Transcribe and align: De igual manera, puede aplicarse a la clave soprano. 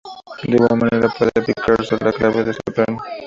De 0.41 0.55
igual 0.55 0.77
manera, 0.79 1.13
puede 1.15 1.29
aplicarse 1.39 1.93
a 1.93 2.03
la 2.03 2.11
clave 2.11 2.51
soprano. 2.51 2.97